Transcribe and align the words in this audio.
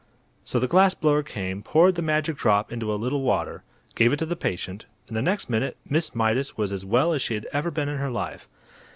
So 0.43 0.57
the 0.59 0.67
glass 0.67 0.95
blower 0.95 1.21
came, 1.21 1.61
poured 1.61 1.93
the 1.93 2.01
magic 2.01 2.35
drop 2.35 2.71
into 2.71 2.91
a 2.91 2.97
little 2.97 3.21
water, 3.21 3.61
gave 3.93 4.11
it 4.11 4.17
to 4.17 4.25
the 4.25 4.35
patient, 4.35 4.87
and 5.07 5.15
the 5.15 5.21
next 5.21 5.47
minute 5.47 5.77
Miss 5.87 6.15
Mydas 6.15 6.57
was 6.57 6.71
as 6.71 6.83
well 6.83 7.13
as 7.13 7.21
she 7.21 7.35
had 7.35 7.45
ever 7.53 7.69
been 7.69 7.87
in 7.87 7.97
her 7.99 8.09
life. 8.09 8.47